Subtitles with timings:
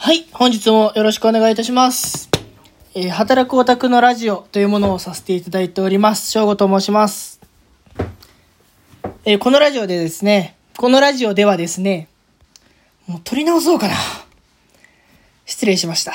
[0.00, 2.30] はい、本日もよろしくお願いいたします。
[2.94, 6.30] えー働くオタクのラジオというものをさせていただいております。
[6.30, 7.40] 翔吾と申します。
[9.24, 12.06] えーこのラジオでですね、このラジオではですね、
[13.08, 13.94] もう撮り直そうかな。
[15.46, 16.14] 失礼しました。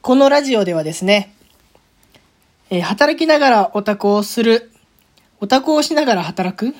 [0.00, 1.32] このラジオではですね、
[2.68, 4.72] えー働きながらオタクをする、
[5.40, 6.74] オタクをしながら働く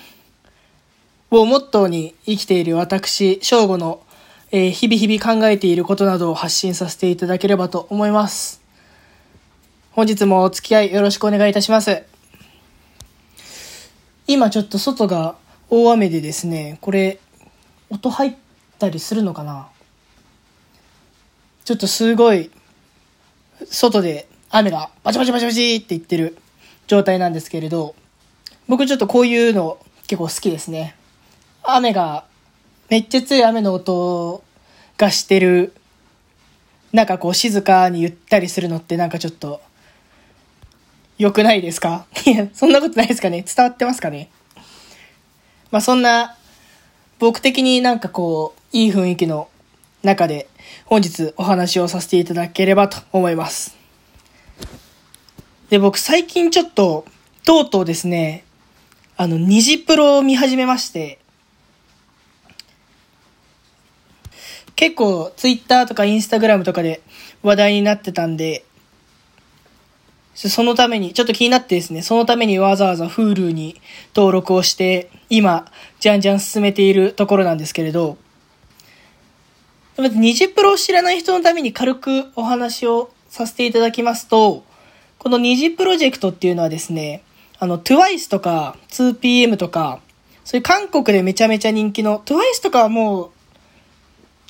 [1.31, 4.02] をモットーに生きている私、翔吾の、
[4.55, 8.61] えー日々日々考えていることなどを発信させていただければと思います。
[9.93, 12.03] 本日もお付き合いよろしくお願いいたします。
[14.27, 15.37] 今ちょっと外が
[15.71, 17.19] 大雨でですね、これ、
[17.89, 18.35] 音入っ
[18.79, 19.69] たりするのかな？
[21.65, 22.51] ちょっとすごい、
[23.65, 26.37] 外で雨がバチバチバチバチって言ってる
[26.89, 27.95] 状態なんですけれど、
[28.69, 30.95] 僕ちょっとこういうの結構好きですね。
[31.63, 32.27] 雨が、
[32.89, 34.43] めっちゃ強い雨の音
[34.99, 35.73] がしてる、
[36.93, 39.61] なんかこう静かにゆったりするのってなんかちょっと、
[41.19, 42.07] 良くないですか？
[42.27, 43.43] いや、そんなことないですかね？
[43.43, 44.29] 伝わってますかね？
[45.71, 46.37] まあそんな、
[47.19, 49.49] 僕的になんかこう、いい雰囲気の
[50.03, 50.49] 中で、
[50.87, 53.77] 本日お話をさせていただければと思います。
[55.71, 57.07] で、僕最近ちょっと、
[57.45, 58.45] とうとうですね、
[59.17, 61.19] あの、虹プロを見始めまして、
[64.83, 67.03] 結構ツイッターとかインスタグラムとかで
[67.45, 68.65] 話題になってたんで、
[70.35, 73.81] そのために、ちょっと気になってですね、そのためにわざわざ Hulu に
[74.13, 78.17] 登録をして、今、じゃんじゃん進めているところなんですけれど、
[79.97, 84.65] まず、ニジプロを知らない人のために軽くお話をさせていただきますと、
[85.19, 87.23] このニジプロジェクトっていうのはですね、
[87.61, 90.01] あの、TWICE とか 2PM とか、
[90.45, 93.31] そういう韓国でめちゃめちゃ人気の、TWICE とかはもう、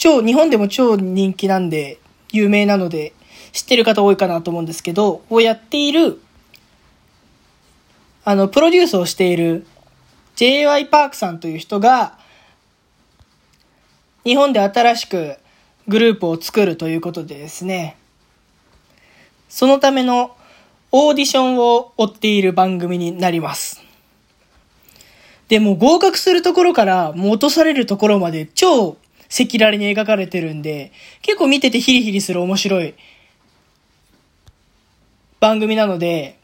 [0.02, 2.00] 超、日本でも超人気なんで、
[2.32, 3.12] 有名なので、
[3.52, 6.20] 知ってる方多いかなと思うんですけど、をやっている、
[8.24, 9.64] あの、プロデュースをしている
[10.34, 10.86] J.Y.
[10.86, 12.18] パークさんという人が、
[14.24, 15.36] 日本で新しく
[15.86, 17.96] グループを作るということでですね、
[19.48, 20.36] そのための
[20.90, 23.80] オーディションを追っている番組になります。
[25.46, 28.96] で、も合格するところから、もう落とされるところまで超
[29.32, 32.94] 赤裸々に描かれてるんで、結構見ててヒリヒリする面白い
[35.40, 36.38] 番組なので、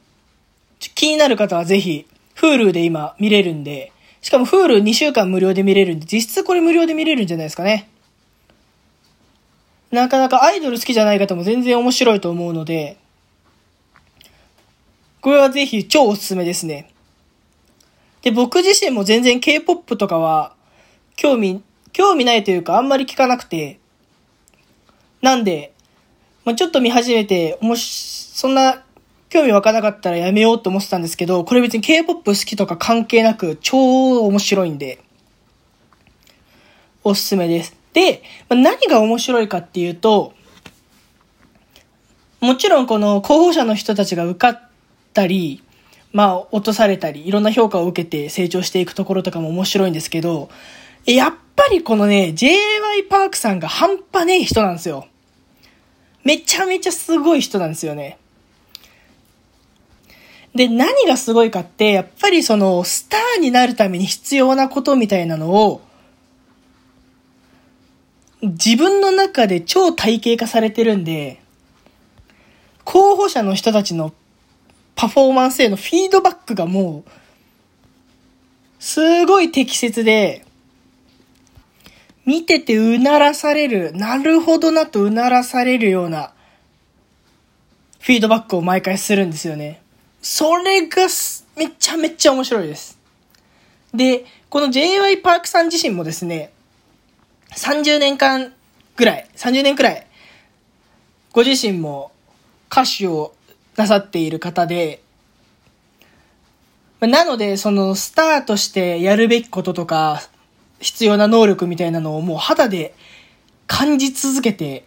[0.94, 2.06] 気になる方はぜひ、
[2.36, 7.88] Hulu で今見れるんで、しかも Hulu2 週間無料で見れるんで、実質これ無料で見れるんじゃないですかね。
[9.90, 12.96] なかなかアイドル好きじゃない方も全然面白いと思うので、
[15.20, 16.90] これはぜひ超おすすめですね。
[18.22, 20.54] で、僕自身も全然 K-POP とかは
[21.16, 21.62] 興味、
[21.98, 23.80] 興味ないというかあんまり聞かなくて、
[25.20, 25.72] なんで、
[26.44, 28.84] まあ、ちょっと見始めて、もし、そんな
[29.30, 35.00] 興味湧かなかったらやめようと思ってたんですけど、これ別に K-POP 好きとか関係なく超面白いんで、
[37.02, 37.76] おすすめです。
[37.94, 40.34] で、まあ何が面白いかっていうと、
[42.40, 44.70] もちろんこの候補者の人たちが受かっ
[45.14, 45.64] たり、
[46.12, 50.48] まあ落とされたり、いろんな評価を受けて成長していくところとかも面白いんですけど、
[51.04, 53.02] やっぱりこのね、J.Y.
[53.10, 55.08] パークさんが半端ねえ人なんですよ。
[56.22, 58.16] めちゃめちゃすごい人なんですよね。
[60.54, 65.80] で、何がすごいかって、やっぱりその、スターになるために必要なことみたいなのを、
[68.40, 71.40] 自分の中で超体系化されてるんで、
[72.84, 74.12] 候補者の人たちの
[74.94, 77.10] パフォーマンスへのフィードバックがもう、
[78.78, 80.44] すごい適切で、
[82.28, 86.34] 見ててうならされる、なるほどなとうならされるような、
[88.00, 89.80] フィードバックを毎回するんですよね。
[90.20, 92.98] それがすめちゃめちゃ面白いです。
[93.94, 95.22] で、この J.Y.
[95.22, 96.52] パークさん自身もですね、
[97.56, 98.52] 30年間
[98.96, 100.06] ぐらい、30年くらい、
[101.32, 102.12] ご自身も
[102.70, 103.32] 歌手を
[103.74, 105.00] なさっている方で、
[107.00, 110.28] なので、そのスターとしてやるべきこととか、
[110.80, 112.94] 必要な能力みたいなのをもう肌で
[113.66, 114.84] 感じ続けて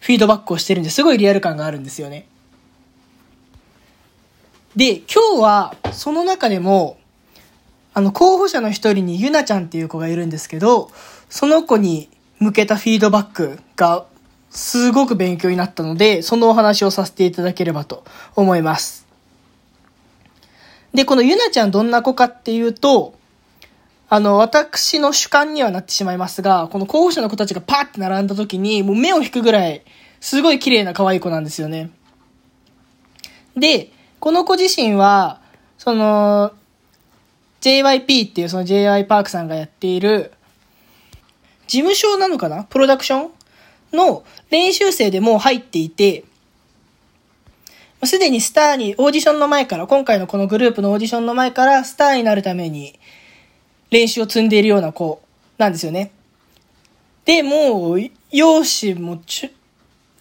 [0.00, 2.26] フィードバックをしてるんですごいリアル感があるんですよね。
[4.76, 6.98] で、今日はその中でも、
[7.94, 10.90] あの候補者の一人にゆなちゃんっていう子がいるんですけど、
[11.30, 14.04] その子に向けたフィードバックが
[14.50, 18.04] すごく勉強になったので、そのお話をさせていただければと
[18.34, 19.06] 思います。
[20.92, 23.14] で、このゆなちゃんどんな子かっていうと、
[24.08, 29.82] あの、私の主観にはなってしまいますが、この候補者の子たちがパーって並んだ時に、もう目を引くぐらい、
[30.20, 31.90] すごい綺麗な可愛い子なんですよね。
[33.56, 35.40] で、この子自身は、
[35.76, 36.52] その、
[37.60, 40.32] JYP っていうその JY パークさんがやっている、
[41.66, 42.62] 事務所なのかな？
[42.62, 43.30] プロダクション
[43.92, 46.24] の練習生でもう入っていて、
[48.04, 53.00] すでにスターに、オーディションの前から、今回のこのグループのオーディションの前から、スターになるために、
[53.90, 55.20] 練習を積んでいるような子
[55.58, 56.12] なんですよね。
[57.24, 58.00] で、もう、
[58.30, 59.50] 容姿もちゅ、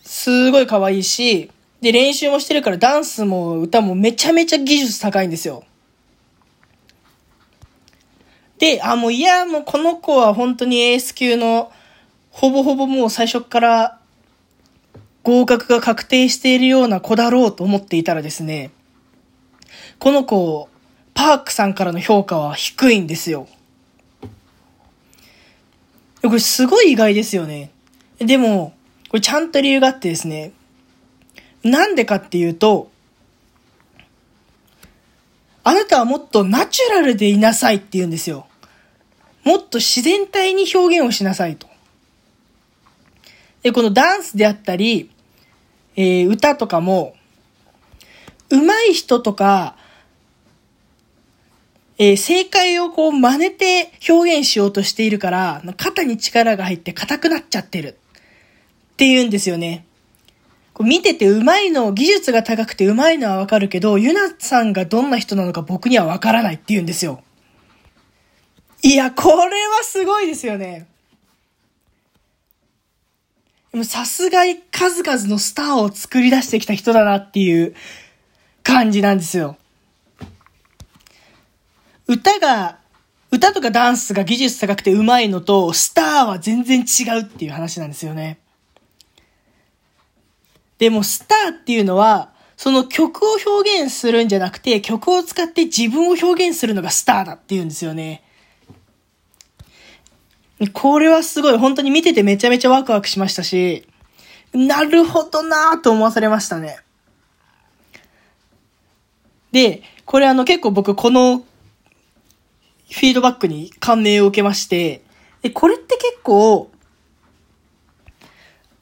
[0.04, 1.52] すごい可愛いし、
[1.82, 5.64] で、練習もしてるからダンスも歌もめちゃめちゃ技術高いんですよ。
[8.58, 11.72] で、あ、もういや、もうこの子は本当にエース級の、
[12.32, 14.00] ほぼほぼもう最初から
[15.24, 18.72] 合格が確定しているような子だろうと思っていたらですね、
[20.00, 20.70] この子、
[21.16, 23.48] パークさんからの評価は低いんですよ。
[26.22, 27.72] これすごい意外ですよね。
[28.20, 28.76] でも、
[29.10, 30.52] これちゃんと理由があってですね、
[31.64, 32.92] なんでかっていうと、
[35.64, 38.46] あなたはもっとナチュラルでいなさいって言うんですよ。
[39.44, 41.68] もっと自然体に表現をしなさいと。
[43.64, 45.10] で、このダンスであったり、
[45.96, 47.16] えー、歌とかも、
[48.50, 49.76] 上手い人とか、
[51.98, 57.98] えー、正解をこう真似て表現しようとしているから、肩に力が入って硬くなっちゃってる。
[58.94, 59.86] って言うんですよね。
[60.74, 67.24] こう見てて上手いの、技術が高くて上手いのはわかるけど、ゆなさんがどんな人なのか僕にはわからないって言うんですよ。
[68.84, 70.88] いや、これはすごいですよね。
[73.72, 77.76] でもさすがに数々のスターを作り出してきた人だなっていう
[78.64, 79.58] 感じなんですよ。
[82.08, 82.80] 歌が、
[83.32, 88.40] 歌とかダンスが技術高くて上手いのと、スターは全然違うっていう話なんですよね。
[90.78, 98.24] でもスターっていうのは、その曲を表現するんじゃなくて、曲を使って自分を表現するのがスターだっていうんですよね。
[100.72, 103.88] これはすごい、本当に見ててめちゃめちゃワクワクしましたし、
[104.54, 106.80] なるほどなぁと思わされましたね。
[109.52, 111.44] で、これあの結構僕この
[112.92, 115.02] フィードバックに感銘を受けまして、
[115.42, 116.72] で、これって結構、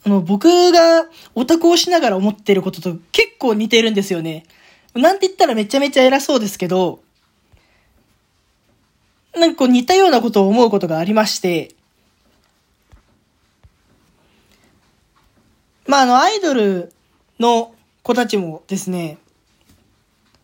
[0.05, 1.05] あの、僕が
[1.35, 4.45] オタクをしながら思ってることと結構似てるんですよね。
[4.93, 7.01] なんて言ったらめちゃめちゃ偉そうですけど、
[9.35, 11.73] なんかこう似たようなことを思うことがありまして、
[15.87, 16.93] まああの、アイドル
[17.39, 17.73] の
[18.03, 19.17] 子たちもですね、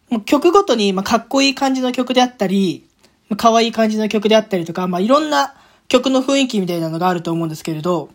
[0.10, 2.89] もう曲ごとに、まあ、かっこいい感じの曲であったり、
[3.38, 5.56] 可愛い感じの曲であったりとか、まあ、いろんな
[5.88, 8.10] 曲の雰囲気みたいなのがあると思うんですけれど、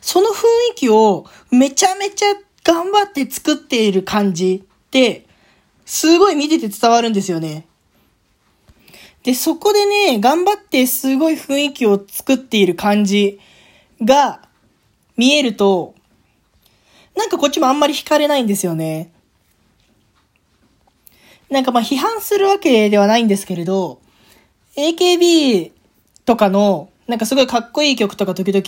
[0.00, 0.32] その雰
[0.72, 2.26] 囲気をめちゃめちゃ
[2.64, 5.26] 頑張って作っている感じって、
[5.84, 7.66] すごい見てて伝わるんですよね。
[9.22, 13.40] で、そこでね、頑張ってすごい雰囲気を作っている感じ
[14.02, 14.42] が
[15.16, 15.94] 見えると、
[17.16, 19.10] なんかこっちもあんまり惹かれないんですよね。
[21.50, 24.00] なんかまあ批判するわけではないんですけれど、
[24.76, 25.72] AKB
[26.24, 28.62] とかのなんかすごいかっこいい曲とか時々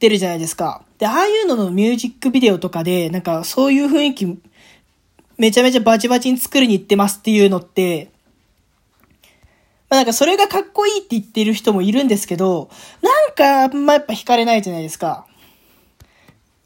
[0.00, 0.82] 出るじゃないですか。
[0.98, 4.38] で、ああいうののミュージックビデオとかで、なんかそういう雰囲気、
[5.36, 8.10] めちゃめちゃバチバチに作りに行ってますっていうのって、
[9.90, 12.70] まあなんかそれがかっこいいって言ってる人もいるんですけど、
[13.02, 15.26] なんかあんまやっぱ惹かれないじゃないですか。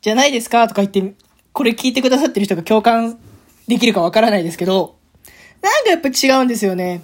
[0.02, 1.14] じゃないですかとか言って、
[1.52, 3.18] これ聞いてくださってる人が共感
[3.66, 4.97] できるかわからないですけど、
[5.62, 7.02] なんかやっぱ違うんですよね。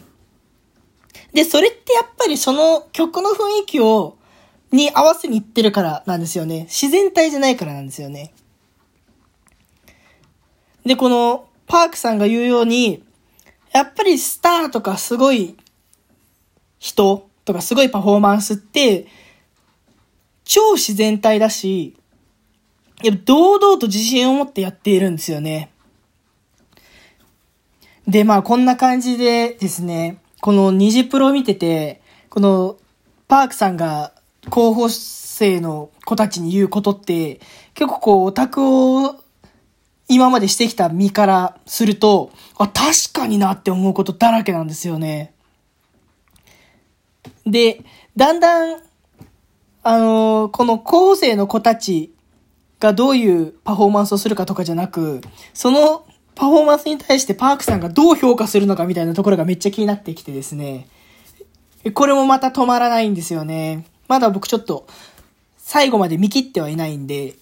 [1.33, 4.17] で、それってやっぱりその曲の雰囲気を、
[4.71, 6.65] に合わせにいってるからなんですよね。
[6.65, 8.33] 自然体じゃないからなんですよね。
[10.85, 13.03] で、このパークさんが言うように、
[13.73, 15.57] やっぱりスターとかすごい
[16.79, 19.07] 人とかすごいパフォーマンスって、
[20.45, 21.97] 超自然体だし、
[23.03, 25.71] やっぱ堂々と自信を持ってやっているんですよね。
[28.07, 32.77] で、まあこんな感じでですね、この虹プロを見てて、この
[33.29, 34.13] パークさんが
[34.51, 37.41] 候補生の子たちに言うことって、
[37.75, 39.17] 結構こうオタクを
[40.09, 45.35] 今までしてきた身からすると、あ、確かになって思うことだらけなんですよね。
[47.47, 47.83] で、
[48.17, 48.83] だんだん、
[49.83, 52.15] あのー、この候補生の子たち
[52.81, 55.21] がどういうパフォーマンスをするかとかじゃなく、
[55.55, 60.89] そのパフォーマンスに対してパークさんがどう評価するのかみたいなところがめっちゃ気になってきてですね。
[61.93, 63.87] これもまた止まらないんですよね。
[64.09, 64.87] まだ僕ちょっと
[65.59, 67.35] 最後まで見切ってはいないんで、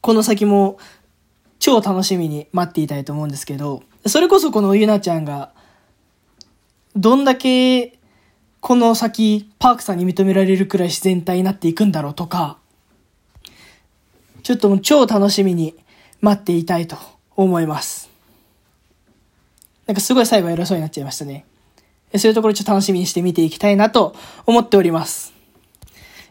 [0.00, 0.78] この先も
[1.58, 5.52] 超楽しみに待っていたいと思うんですけど、それこそこのゆなちゃんが、
[6.94, 7.98] どんだけ
[8.60, 12.58] この先パークさんに認められるくらい自然体になっていくんだろうとか、
[14.42, 15.74] ちょっともう超楽しみに
[16.20, 16.96] 待っていたいと
[17.36, 18.10] 思います。
[19.86, 21.44] なんかすごい最後偉そうになっちゃいましたね。
[22.16, 24.14] そういうところちょっと楽しみにして見ていきたいなと
[24.46, 25.32] 思っております。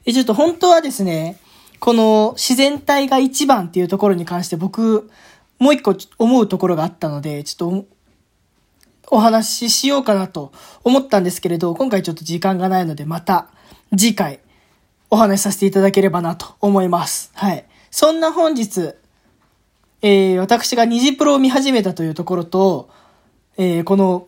[0.05, 1.37] え、ちょっと本当はですね、
[1.79, 5.09] この自然体が一番っていうところに関して僕、
[5.59, 7.85] もう一個思うところがあったので、ちょっと
[9.09, 10.51] お話ししようかなと
[10.83, 13.49] 思ったんですけれど、今回ちょっと時間がないので、また
[13.91, 14.39] 次回
[15.09, 17.31] お話しさせていただければなと思います。
[17.35, 17.65] はい。
[17.91, 18.93] そんな本日、
[20.07, 22.91] えー、私が虹プロを見始めたというところと、
[23.57, 24.27] えー、この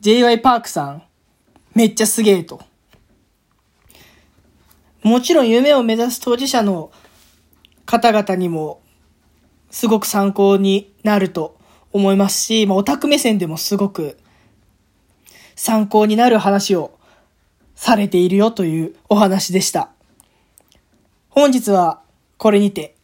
[0.00, 1.02] JY パークさん、
[1.76, 2.60] めっちゃすげえと。
[5.04, 6.90] もちろん夢を目指す当事者の
[7.84, 8.82] 方々にも
[9.70, 11.56] すごく参考になると
[11.92, 14.18] 思いますし、まあ、オタク目線でもすごく
[15.54, 16.98] 参考になる話を
[17.76, 19.90] されているよというお話でした。
[21.28, 22.02] 本日は
[22.38, 22.95] これにて、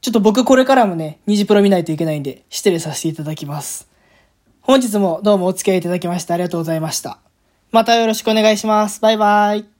[0.00, 3.88] ちょっと僕これからもね、虹プロ見ないといけないんで、失礼させていただきます。
[4.60, 7.18] 本日もどうもお付き合いいただきましてありがとうございました。
[7.72, 9.00] またよろしくお願いします。
[9.00, 9.77] バイバイ。